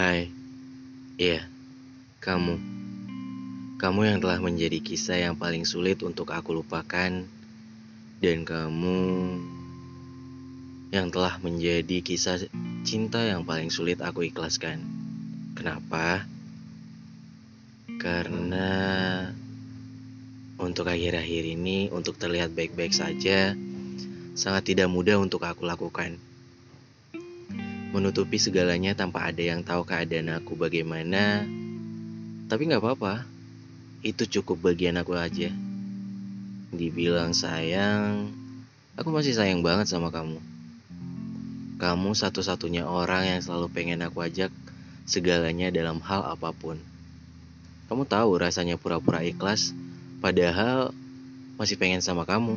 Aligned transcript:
Hai, 0.00 0.32
iya, 1.20 1.44
kamu. 2.24 2.56
Kamu 3.76 4.00
yang 4.00 4.24
telah 4.24 4.40
menjadi 4.40 4.80
kisah 4.80 5.28
yang 5.28 5.36
paling 5.36 5.68
sulit 5.68 6.00
untuk 6.00 6.32
aku 6.32 6.56
lupakan, 6.56 7.28
dan 8.24 8.38
kamu 8.48 8.96
yang 10.88 11.12
telah 11.12 11.36
menjadi 11.44 12.00
kisah 12.00 12.48
cinta 12.80 13.20
yang 13.20 13.44
paling 13.44 13.68
sulit 13.68 14.00
aku 14.00 14.24
ikhlaskan. 14.24 14.80
Kenapa? 15.52 16.24
Karena 18.00 18.72
untuk 20.56 20.88
akhir-akhir 20.88 21.44
ini, 21.60 21.92
untuk 21.92 22.16
terlihat 22.16 22.56
baik-baik 22.56 22.96
saja, 22.96 23.52
sangat 24.32 24.64
tidak 24.64 24.88
mudah 24.88 25.20
untuk 25.20 25.44
aku 25.44 25.68
lakukan 25.68 26.16
menutupi 27.90 28.38
segalanya 28.38 28.94
tanpa 28.94 29.26
ada 29.26 29.42
yang 29.42 29.66
tahu 29.66 29.82
keadaan 29.82 30.30
aku 30.38 30.54
bagaimana. 30.54 31.42
Tapi 32.46 32.62
nggak 32.70 32.82
apa-apa, 32.82 33.26
itu 34.06 34.26
cukup 34.38 34.70
bagian 34.70 34.98
aku 34.98 35.18
aja. 35.18 35.50
Dibilang 36.70 37.34
sayang, 37.34 38.30
aku 38.94 39.10
masih 39.10 39.34
sayang 39.34 39.60
banget 39.66 39.90
sama 39.90 40.14
kamu. 40.14 40.38
Kamu 41.82 42.14
satu-satunya 42.14 42.86
orang 42.86 43.26
yang 43.26 43.40
selalu 43.42 43.66
pengen 43.74 44.06
aku 44.06 44.22
ajak 44.22 44.54
segalanya 45.08 45.74
dalam 45.74 45.98
hal 45.98 46.22
apa 46.30 46.54
pun. 46.54 46.78
Kamu 47.90 48.06
tahu 48.06 48.38
rasanya 48.38 48.78
pura-pura 48.78 49.18
ikhlas, 49.26 49.74
padahal 50.22 50.94
masih 51.58 51.74
pengen 51.74 51.98
sama 51.98 52.22
kamu. 52.22 52.54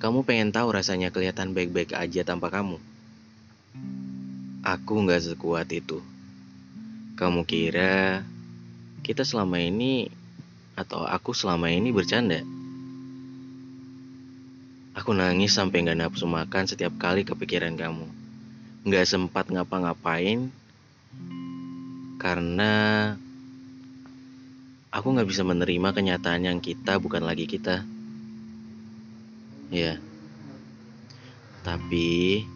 Kamu 0.00 0.24
pengen 0.24 0.52
tahu 0.52 0.72
rasanya 0.72 1.12
kelihatan 1.12 1.52
baik-baik 1.52 1.92
aja 1.92 2.24
tanpa 2.24 2.48
kamu. 2.48 2.80
Aku 4.64 5.04
nggak 5.04 5.20
sekuat 5.20 5.68
itu. 5.76 6.00
Kamu 7.20 7.44
kira 7.44 8.24
kita 9.04 9.20
selama 9.20 9.60
ini 9.60 10.08
atau 10.72 11.04
aku 11.04 11.36
selama 11.36 11.68
ini 11.68 11.92
bercanda? 11.92 12.40
Aku 14.96 15.12
nangis 15.12 15.52
sampai 15.52 15.84
nggak 15.84 16.00
nafsu 16.00 16.24
makan 16.24 16.64
setiap 16.64 16.96
kali 16.96 17.28
kepikiran 17.28 17.76
kamu. 17.76 18.08
Nggak 18.88 19.04
sempat 19.04 19.52
ngapa-ngapain 19.52 20.48
karena 22.16 22.72
aku 24.88 25.06
nggak 25.12 25.28
bisa 25.28 25.44
menerima 25.44 25.92
kenyataan 25.92 26.48
yang 26.48 26.58
kita 26.62 26.96
bukan 27.02 27.26
lagi 27.26 27.44
kita. 27.44 27.84
Ya. 29.68 30.00
Tapi 31.66 32.46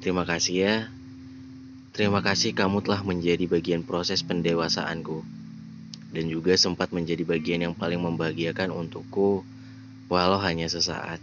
terima 0.00 0.24
kasih 0.24 0.56
ya 0.56 0.74
Terima 1.90 2.22
kasih 2.22 2.54
kamu 2.54 2.86
telah 2.86 3.02
menjadi 3.02 3.50
bagian 3.50 3.82
proses 3.82 4.22
pendewasaanku 4.22 5.26
dan 6.14 6.24
juga 6.30 6.54
sempat 6.54 6.94
menjadi 6.94 7.26
bagian 7.26 7.66
yang 7.66 7.74
paling 7.74 7.98
membahagiakan 7.98 8.70
untukku 8.70 9.42
walau 10.06 10.38
hanya 10.38 10.70
sesaat. 10.70 11.18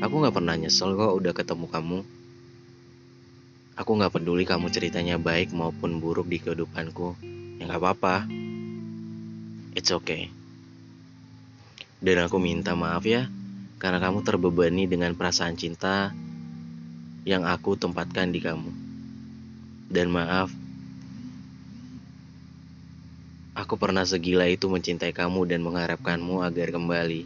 Aku 0.00 0.24
gak 0.24 0.32
pernah 0.32 0.56
nyesel 0.56 0.96
kok 0.96 1.12
udah 1.12 1.32
ketemu 1.36 1.66
kamu. 1.68 1.98
Aku 3.76 3.90
gak 4.00 4.16
peduli 4.16 4.48
kamu 4.48 4.72
ceritanya 4.72 5.20
baik 5.20 5.52
maupun 5.52 6.00
buruk 6.00 6.24
di 6.24 6.40
kehidupanku. 6.40 7.12
Ya 7.60 7.68
gak 7.68 7.80
apa-apa. 7.84 8.24
It's 9.76 9.92
okay. 9.92 10.32
Dan 12.00 12.24
aku 12.24 12.40
minta 12.40 12.72
maaf 12.72 13.04
ya, 13.04 13.28
karena 13.76 14.00
kamu 14.00 14.24
terbebani 14.24 14.88
dengan 14.88 15.12
perasaan 15.12 15.56
cinta 15.56 16.16
yang 17.24 17.48
aku 17.48 17.74
tempatkan 17.80 18.28
di 18.28 18.40
kamu. 18.44 18.68
Dan 19.88 20.12
maaf, 20.12 20.52
aku 23.56 23.80
pernah 23.80 24.04
segila 24.04 24.44
itu 24.44 24.68
mencintai 24.68 25.16
kamu 25.16 25.48
dan 25.48 25.64
mengharapkanmu 25.64 26.44
agar 26.44 26.68
kembali. 26.68 27.24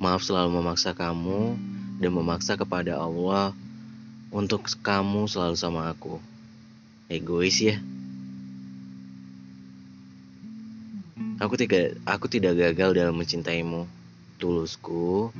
Maaf 0.00 0.24
selalu 0.24 0.60
memaksa 0.60 0.96
kamu 0.96 1.56
dan 2.00 2.10
memaksa 2.10 2.56
kepada 2.56 2.96
Allah 2.96 3.52
untuk 4.32 4.64
kamu 4.82 5.28
selalu 5.28 5.56
sama 5.56 5.92
aku. 5.92 6.18
Egois 7.12 7.60
ya. 7.60 7.76
Aku 11.38 11.60
tidak 11.60 12.00
aku 12.08 12.26
tidak 12.32 12.56
gagal 12.56 12.96
dalam 12.96 13.14
mencintaimu. 13.14 13.84
Tulusku 14.40 15.30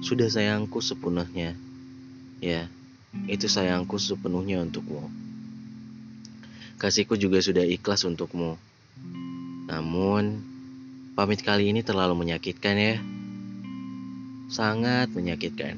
sudah 0.00 0.26
sayangku 0.26 0.80
sepenuhnya. 0.80 1.52
Ya, 2.40 2.72
itu 3.26 3.50
sayangku 3.50 3.98
sepenuhnya 3.98 4.62
untukmu. 4.62 5.10
Kasihku 6.80 7.18
juga 7.18 7.42
sudah 7.42 7.66
ikhlas 7.66 8.06
untukmu. 8.06 8.56
Namun, 9.68 10.40
pamit 11.18 11.44
kali 11.44 11.68
ini 11.68 11.84
terlalu 11.84 12.16
menyakitkan 12.16 12.76
ya. 12.78 12.96
Sangat 14.48 15.12
menyakitkan. 15.12 15.76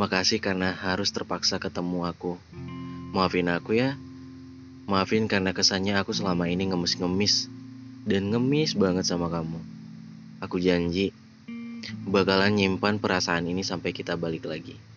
Makasih 0.00 0.42
karena 0.42 0.74
harus 0.74 1.12
terpaksa 1.14 1.62
ketemu 1.62 2.08
aku. 2.08 2.40
Maafin 3.14 3.52
aku 3.52 3.78
ya. 3.78 3.94
Maafin 4.90 5.30
karena 5.30 5.54
kesannya 5.54 5.94
aku 6.00 6.10
selama 6.10 6.50
ini 6.50 6.72
ngemis-ngemis. 6.72 7.46
Dan 8.08 8.34
ngemis 8.34 8.74
banget 8.74 9.06
sama 9.06 9.30
kamu. 9.30 9.60
Aku 10.42 10.60
janji, 10.60 11.14
bakalan 12.04 12.58
nyimpan 12.58 13.00
perasaan 13.00 13.48
ini 13.48 13.64
sampai 13.64 13.96
kita 13.96 14.18
balik 14.18 14.44
lagi. 14.44 14.93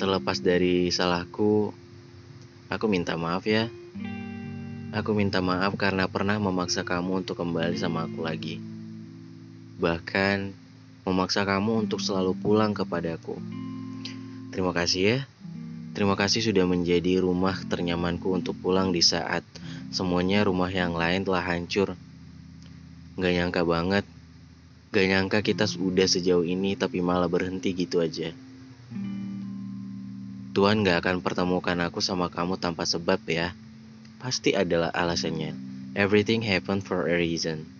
Terlepas 0.00 0.40
dari 0.40 0.88
salahku, 0.88 1.76
Aku 2.72 2.88
minta 2.88 3.20
maaf 3.20 3.44
ya. 3.44 3.68
Aku 4.96 5.12
minta 5.12 5.44
maaf 5.44 5.76
karena 5.76 6.08
pernah 6.08 6.40
memaksa 6.40 6.88
kamu 6.88 7.20
untuk 7.20 7.36
kembali 7.36 7.76
sama 7.76 8.08
aku 8.08 8.24
lagi. 8.24 8.64
Bahkan 9.76 10.56
memaksa 11.04 11.44
kamu 11.44 11.84
untuk 11.84 12.00
selalu 12.00 12.32
pulang 12.32 12.72
kepadaku. 12.72 13.36
Terima 14.56 14.72
kasih 14.72 15.02
ya. 15.04 15.18
Terima 15.92 16.16
kasih 16.16 16.48
sudah 16.48 16.64
menjadi 16.64 17.20
rumah 17.20 17.60
ternyamanku 17.68 18.32
untuk 18.32 18.56
pulang 18.56 18.96
di 18.96 19.04
saat 19.04 19.44
semuanya 19.92 20.48
rumah 20.48 20.72
yang 20.72 20.96
lain 20.96 21.28
telah 21.28 21.44
hancur. 21.44 21.92
Gak 23.20 23.34
nyangka 23.36 23.68
banget. 23.68 24.08
Gak 24.96 25.06
nyangka 25.12 25.44
kita 25.44 25.68
sudah 25.68 26.08
sejauh 26.08 26.48
ini 26.48 26.72
tapi 26.72 27.04
malah 27.04 27.28
berhenti 27.28 27.76
gitu 27.76 28.00
aja. 28.00 28.32
Tuhan 30.50 30.82
gak 30.82 31.06
akan 31.06 31.22
pertemukan 31.22 31.78
aku 31.78 32.02
sama 32.02 32.26
kamu 32.26 32.58
tanpa 32.58 32.82
sebab 32.82 33.22
ya. 33.30 33.54
Pasti 34.18 34.50
adalah 34.50 34.90
alasannya. 34.90 35.54
Everything 35.94 36.42
happen 36.42 36.82
for 36.82 37.06
a 37.06 37.14
reason. 37.14 37.70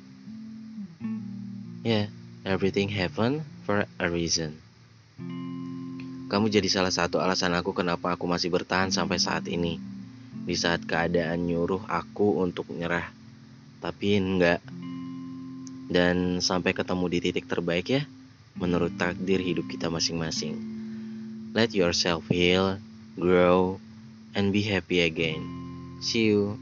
Ya, 1.83 2.07
yeah, 2.07 2.07
everything 2.47 2.87
happen 2.87 3.43
for 3.67 3.91
a 3.99 4.07
reason. 4.07 4.55
Kamu 6.31 6.47
jadi 6.47 6.71
salah 6.71 6.95
satu 6.95 7.19
alasan 7.19 7.59
aku 7.59 7.75
kenapa 7.75 8.15
aku 8.15 8.31
masih 8.31 8.55
bertahan 8.55 8.95
sampai 8.95 9.19
saat 9.19 9.51
ini. 9.51 9.83
Di 10.47 10.55
saat 10.55 10.87
keadaan 10.87 11.51
nyuruh 11.51 11.83
aku 11.91 12.39
untuk 12.39 12.71
nyerah. 12.71 13.11
Tapi 13.83 14.15
enggak. 14.15 14.63
Dan 15.91 16.39
sampai 16.39 16.71
ketemu 16.71 17.05
di 17.11 17.19
titik 17.19 17.51
terbaik 17.51 17.87
ya. 17.91 18.07
Menurut 18.55 18.95
takdir 18.95 19.43
hidup 19.43 19.67
kita 19.67 19.91
masing-masing. 19.91 20.70
Let 21.53 21.75
yourself 21.75 22.29
heal, 22.29 22.79
grow, 23.19 23.81
and 24.35 24.53
be 24.53 24.63
happy 24.63 25.01
again. 25.01 25.43
See 26.01 26.31
you. 26.31 26.59